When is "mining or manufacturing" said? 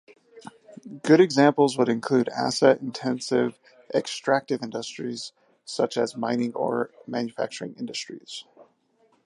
6.17-7.75